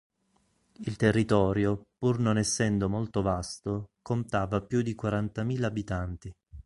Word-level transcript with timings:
Il 0.79 0.95
territorio, 0.95 1.83
pur 1.95 2.17
non 2.17 2.39
essendo 2.39 2.89
molto 2.89 3.21
vasto, 3.21 3.91
contava 4.01 4.59
più 4.63 4.81
di 4.81 4.95
quarantamila 4.95 5.67
abitanti. 5.67 6.33